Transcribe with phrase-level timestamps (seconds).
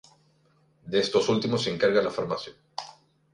[0.87, 2.53] De estos últimos se encarga la farmacia.